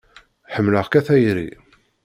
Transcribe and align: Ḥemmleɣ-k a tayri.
Ḥemmleɣ-k 0.55 0.93
a 0.99 1.01
tayri. 1.07 1.49